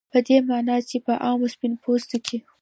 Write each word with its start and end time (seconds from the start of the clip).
په 0.13 0.19
دې 0.27 0.37
معنا 0.49 0.77
چې 0.89 0.97
په 1.05 1.13
عامو 1.25 1.47
سپین 1.53 1.73
پوستو 1.83 2.17
کې 2.25 2.37